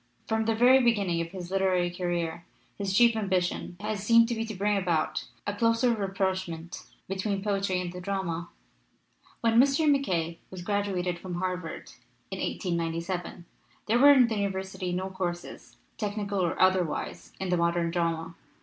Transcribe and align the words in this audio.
From 0.27 0.45
the 0.45 0.55
very 0.55 0.81
beginning 0.81 1.21
of 1.21 1.27
his 1.29 1.51
literary 1.51 1.91
career 1.91 2.43
his 2.75 2.91
chief 2.91 3.15
ambition 3.15 3.77
has 3.81 4.01
seemed 4.03 4.27
to 4.29 4.33
be 4.33 4.43
to 4.45 4.55
bring 4.55 4.75
about 4.75 5.25
a 5.45 5.53
closer 5.53 5.93
rapprochement 5.93 6.81
between 7.07 7.43
poetry 7.43 7.79
and 7.79 7.93
the 7.93 8.01
drama. 8.01 8.49
312 9.41 9.59
MASQUE 9.59 9.83
AND 9.85 9.93
DEMOCRACY 9.93 10.09
When 10.09 10.25
Mr. 10.25 10.31
MacKaye 10.31 10.37
was 10.49 10.61
graduated 10.63 11.19
from 11.19 11.35
Har 11.35 11.57
vard, 11.57 11.91
in 12.31 12.39
1897, 12.39 13.45
there 13.85 13.99
were 13.99 14.11
in 14.13 14.25
that 14.27 14.39
university 14.39 14.91
no 14.91 15.11
courses, 15.11 15.77
technical 15.99 16.39
or 16.39 16.59
otherwise, 16.59 17.33
in 17.39 17.49
the 17.49 17.57
modern 17.57 17.91
drama. 17.91 18.33